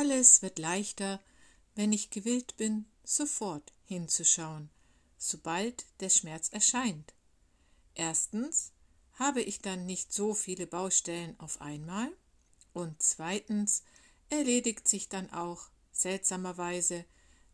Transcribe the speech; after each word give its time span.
alles 0.00 0.40
wird 0.40 0.58
leichter, 0.58 1.20
wenn 1.74 1.92
ich 1.92 2.08
gewillt 2.08 2.56
bin, 2.56 2.86
sofort 3.04 3.74
hinzuschauen, 3.84 4.70
sobald 5.18 5.84
der 6.00 6.08
Schmerz 6.08 6.48
erscheint. 6.48 7.12
Erstens 7.94 8.72
habe 9.18 9.42
ich 9.42 9.60
dann 9.60 9.84
nicht 9.84 10.10
so 10.10 10.32
viele 10.32 10.66
Baustellen 10.66 11.38
auf 11.38 11.60
einmal 11.60 12.10
und 12.72 13.02
zweitens 13.02 13.82
erledigt 14.30 14.88
sich 14.88 15.10
dann 15.10 15.30
auch 15.34 15.68
seltsamerweise 15.92 17.04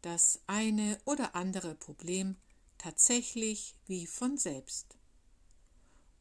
das 0.03 0.39
eine 0.47 1.01
oder 1.05 1.35
andere 1.35 1.75
Problem 1.75 2.37
tatsächlich 2.79 3.75
wie 3.89 4.07
von 4.07 4.39
selbst. 4.39 4.97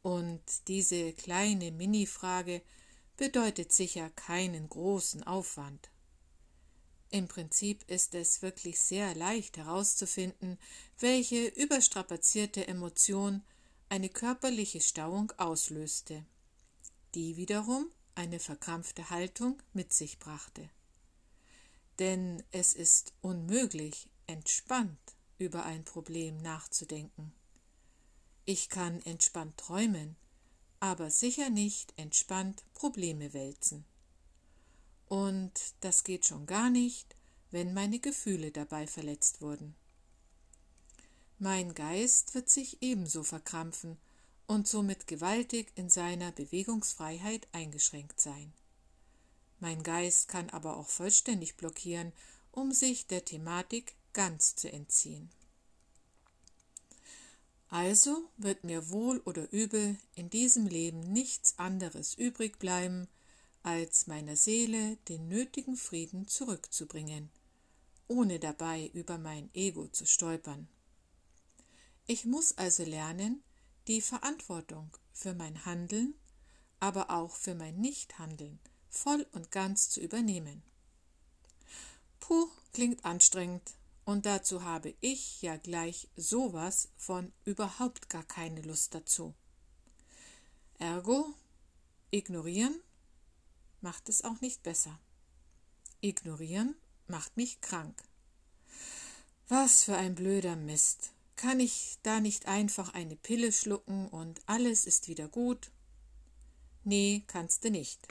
Und 0.02 0.42
diese 0.70 1.14
kleine 1.14 1.72
Mini-Frage 1.72 2.64
bedeutet 3.16 3.72
sicher 3.72 4.10
keinen 4.10 4.68
großen 4.70 5.22
Aufwand. 5.22 5.92
Im 7.16 7.30
Prinzip 7.30 7.90
ist 7.90 8.14
es 8.14 8.42
wirklich 8.42 8.78
sehr 8.78 9.16
leicht 9.16 9.56
herauszufinden, 9.56 10.60
welche 11.00 11.46
überstrapazierte 11.48 12.68
Emotion 12.68 13.42
eine 13.88 14.10
körperliche 14.10 14.82
Stauung 14.82 15.32
auslöste, 15.38 16.26
die 17.14 17.38
wiederum 17.38 17.90
eine 18.16 18.42
verkrampfte 18.42 19.12
Haltung 19.12 19.62
mit 19.72 19.94
sich 19.94 20.20
brachte. 20.20 20.70
Denn 22.00 22.44
es 22.52 22.74
ist 22.74 23.14
unmöglich, 23.22 24.10
entspannt 24.28 25.16
über 25.38 25.64
ein 25.64 25.86
Problem 25.86 26.36
nachzudenken. 26.42 27.32
Ich 28.44 28.68
kann 28.68 29.02
entspannt 29.04 29.56
träumen, 29.56 30.18
aber 30.82 31.10
sicher 31.10 31.50
nicht 31.50 31.94
entspannt 31.96 32.66
Probleme 32.74 33.34
wälzen. 33.34 33.86
Und 35.16 35.54
das 35.80 36.04
geht 36.04 36.26
schon 36.26 36.46
gar 36.46 36.70
nicht, 36.70 37.16
wenn 37.50 37.74
meine 37.74 38.00
Gefühle 38.00 38.52
dabei 38.52 38.86
verletzt 38.86 39.40
wurden. 39.40 39.74
Mein 41.40 41.74
Geist 41.74 42.36
wird 42.36 42.50
sich 42.50 42.82
ebenso 42.82 43.24
verkrampfen 43.24 43.98
und 44.46 44.68
somit 44.68 45.08
gewaltig 45.08 45.72
in 45.76 45.90
seiner 45.90 46.34
Bewegungsfreiheit 46.34 47.48
eingeschränkt 47.54 48.20
sein. 48.20 48.52
Mein 49.62 49.84
Geist 49.84 50.28
kann 50.28 50.50
aber 50.50 50.76
auch 50.76 50.90
vollständig 50.90 51.56
blockieren, 51.56 52.12
um 52.52 52.74
sich 52.74 53.08
der 53.08 53.24
Thematik 53.24 53.96
ganz 54.12 54.58
zu 54.58 54.70
entziehen. 54.70 55.30
Also 57.70 58.30
wird 58.36 58.66
mir 58.66 58.90
wohl 58.90 59.20
oder 59.20 59.50
übel 59.54 59.96
in 60.16 60.30
diesem 60.30 60.68
Leben 60.68 61.00
nichts 61.14 61.58
anderes 61.58 62.16
übrig 62.16 62.60
bleiben, 62.60 63.08
als 63.66 64.06
meiner 64.06 64.36
Seele 64.36 64.98
den 65.10 65.28
nötigen 65.28 65.76
Frieden 65.76 66.28
zurückzubringen, 66.28 67.32
ohne 68.08 68.40
dabei 68.40 68.92
über 68.94 69.18
mein 69.18 69.50
Ego 69.56 69.88
zu 69.88 70.06
stolpern. 70.06 70.68
Ich 72.06 72.26
muss 72.26 72.56
also 72.60 72.84
lernen, 72.84 73.44
die 73.88 74.02
Verantwortung 74.02 74.96
für 75.14 75.34
mein 75.34 75.66
Handeln, 75.66 76.14
aber 76.80 77.10
auch 77.10 77.36
für 77.36 77.56
mein 77.56 77.82
Nichthandeln 77.82 78.60
voll 78.88 79.26
und 79.32 79.50
ganz 79.50 79.90
zu 79.90 80.00
übernehmen. 80.00 80.62
Puh, 82.20 82.48
klingt 82.72 83.04
anstrengend, 83.04 83.74
und 84.06 84.28
dazu 84.28 84.64
habe 84.64 84.94
ich 85.02 85.42
ja 85.42 85.58
gleich 85.58 86.08
sowas 86.16 86.90
von 86.98 87.34
überhaupt 87.46 88.10
gar 88.12 88.24
keine 88.24 88.62
Lust 88.62 88.94
dazu. 88.94 89.34
Ergo, 90.78 91.34
ignorieren 92.12 92.80
macht 93.82 94.10
es 94.10 94.24
auch 94.24 94.42
nicht 94.42 94.64
besser. 94.64 95.00
Ignorieren 96.02 96.76
macht 97.08 97.38
mich 97.38 97.62
krank. 97.62 98.04
Was 99.48 99.84
für 99.84 99.96
ein 99.96 100.16
blöder 100.16 100.56
Mist. 100.56 101.12
Kann 101.36 101.60
ich 101.60 101.98
da 102.02 102.20
nicht 102.20 102.48
einfach 102.48 102.94
eine 102.94 103.16
Pille 103.16 103.52
schlucken 103.52 104.08
und 104.08 104.42
alles 104.46 104.86
ist 104.86 105.08
wieder 105.08 105.28
gut? 105.28 105.72
Nee, 106.84 107.24
kannst 107.28 107.64
du 107.64 107.72
nicht. 107.72 108.08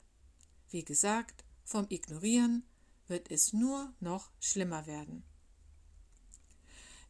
Wie 0.70 0.84
gesagt, 0.84 1.44
vom 1.64 1.86
Ignorieren 1.88 2.64
wird 3.06 3.30
es 3.30 3.52
nur 3.52 3.92
noch 4.00 4.30
schlimmer 4.40 4.86
werden. 4.86 5.24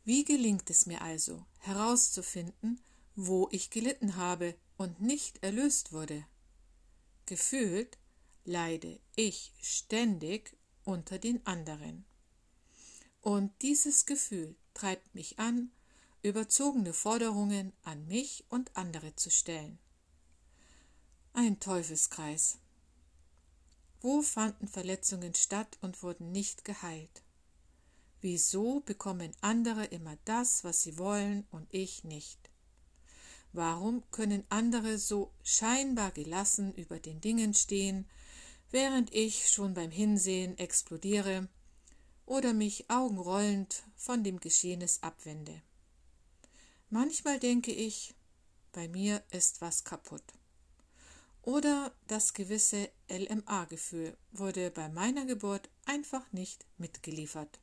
Wie 0.05 0.25
gelingt 0.25 0.69
es 0.71 0.87
mir 0.87 1.01
also, 1.01 1.47
herauszufinden, 1.61 2.81
wo 3.17 3.49
ich 3.51 3.71
gelitten 3.71 4.17
habe 4.17 4.55
und 4.77 5.01
nicht 5.01 5.43
erlöst 5.43 5.93
wurde? 5.93 6.27
Gefühlt 7.27 7.97
leide 8.45 9.01
ich 9.17 9.53
ständig 9.61 10.57
unter 10.85 11.19
den 11.19 11.45
anderen. 11.47 12.05
Und 13.21 13.51
dieses 13.63 14.07
Gefühl 14.07 14.55
treibt 14.75 15.15
mich 15.15 15.39
an, 15.39 15.71
überzogene 16.23 16.93
Forderungen 16.93 17.73
an 17.83 18.07
mich 18.07 18.45
und 18.49 18.77
andere 18.77 19.15
zu 19.17 19.31
stellen. 19.31 19.79
Ein 21.33 21.59
Teufelskreis. 21.59 22.59
Wo 24.01 24.21
fanden 24.21 24.69
Verletzungen 24.69 25.35
statt 25.35 25.79
und 25.81 26.03
wurden 26.03 26.31
nicht 26.31 26.65
geheilt? 26.65 27.23
Wieso 28.21 28.81
bekommen 28.81 29.33
andere 29.41 29.85
immer 29.87 30.17
das, 30.25 30.65
was 30.65 30.83
sie 30.83 30.99
wollen 30.99 31.47
und 31.51 31.67
ich 31.73 32.05
nicht? 32.05 32.39
Warum 33.53 34.03
können 34.11 34.45
andere 34.49 34.99
so 34.99 35.33
scheinbar 35.43 36.11
gelassen 36.11 36.75
über 36.75 36.99
den 36.99 37.21
Dingen 37.21 37.55
stehen, 37.55 38.07
während 38.71 39.15
ich 39.15 39.49
schon 39.49 39.75
beim 39.75 39.91
Hinsehen 39.91 40.59
explodiere 40.59 41.49
oder 42.27 42.53
mich 42.53 42.91
augenrollend 42.91 43.85
von 43.97 44.25
dem 44.25 44.41
Geschehnis 44.41 45.03
abwende. 45.03 45.63
Manchmal 46.91 47.39
denke 47.39 47.73
ich, 47.73 48.15
bei 48.73 48.89
mir 48.89 49.23
ist 49.31 49.61
was 49.61 49.85
kaputt. 49.85 50.25
Oder 51.43 51.95
das 52.09 52.33
gewisse 52.33 52.91
LMA-Gefühl 53.11 54.17
wurde 54.33 54.71
bei 54.71 54.89
meiner 54.89 55.27
Geburt 55.27 55.69
einfach 55.85 56.33
nicht 56.33 56.65
mitgeliefert. 56.79 57.61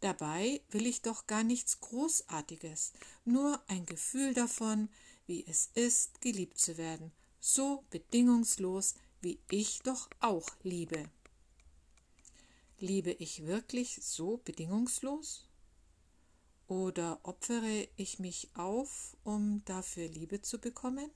Dabei 0.00 0.60
will 0.70 0.86
ich 0.86 1.02
doch 1.02 1.26
gar 1.26 1.42
nichts 1.42 1.80
Großartiges, 1.80 2.92
nur 3.24 3.60
ein 3.66 3.86
Gefühl 3.86 4.34
davon, 4.34 4.88
wie 5.26 5.44
es 5.46 5.70
ist, 5.74 6.20
geliebt 6.20 6.58
zu 6.58 6.76
werden, 6.76 7.12
so 7.40 7.84
bedingungslos, 7.90 8.94
wie 9.20 9.40
ich 9.50 9.80
doch 9.80 10.08
auch 10.20 10.48
liebe. 10.62 11.10
Liebe 12.78 13.10
ich 13.12 13.46
wirklich 13.46 13.98
so 14.02 14.38
bedingungslos? 14.38 15.48
Oder 16.68 17.18
opfere 17.22 17.88
ich 17.96 18.18
mich 18.18 18.50
auf, 18.54 19.16
um 19.24 19.64
dafür 19.64 20.06
Liebe 20.08 20.42
zu 20.42 20.60
bekommen? 20.60 21.10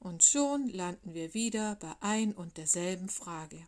Und 0.00 0.24
schon 0.24 0.68
landen 0.68 1.14
wir 1.14 1.32
wieder 1.32 1.76
bei 1.76 1.94
ein 2.00 2.34
und 2.34 2.56
derselben 2.56 3.08
Frage. 3.08 3.66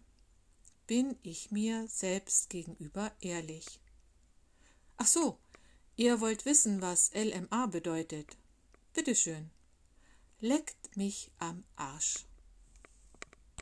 Bin 0.87 1.17
ich 1.23 1.51
mir 1.53 1.87
selbst 1.89 2.51
gegenüber 2.51 3.13
ehrlich? 3.21 3.81
Ach 4.97 5.07
so, 5.07 5.39
ihr 5.97 6.21
wollt 6.21 6.45
wissen, 6.45 6.83
was 6.83 7.13
LMA 7.15 7.67
bedeutet. 7.67 8.37
Bitteschön 8.93 9.51
leckt 10.45 10.95
mich 10.99 11.31
am 11.39 11.65
Arsch. 11.75 12.27